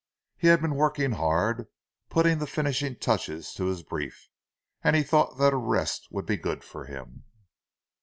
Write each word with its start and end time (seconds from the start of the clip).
He 0.35 0.47
had 0.47 0.63
been 0.63 0.73
working 0.73 1.11
hard, 1.11 1.67
putting 2.09 2.39
the 2.39 2.47
finishing 2.47 2.95
touches 2.95 3.53
to 3.53 3.65
his 3.67 3.83
brief, 3.83 4.29
and 4.83 4.95
he 4.95 5.03
thought 5.03 5.37
that 5.37 5.53
a 5.53 5.57
rest 5.57 6.07
would 6.09 6.25
be 6.25 6.37
good 6.37 6.63
for 6.63 6.85
him. 6.85 7.25